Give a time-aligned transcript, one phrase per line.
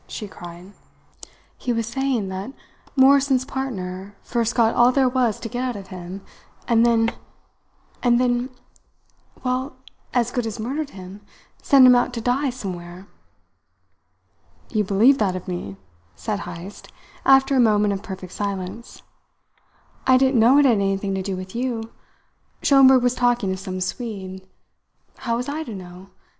[0.07, 0.73] she cried.
[1.59, 2.51] "He was saying that
[2.95, 6.23] Morrison's partner first got all there was to get out of him,
[6.67, 7.13] and then,
[8.01, 8.49] and then
[9.43, 9.75] well,
[10.11, 11.21] as good as murdered him
[11.61, 13.05] sent him out to die somewhere!"
[14.71, 15.77] "You believe that of me?"
[16.15, 16.91] said Heyst,
[17.23, 19.03] after a moment of perfect silence.
[20.07, 21.91] "I didn't know it had anything to do with you.
[22.63, 24.47] Schomberg was talking of some Swede.
[25.19, 26.09] How was I to know?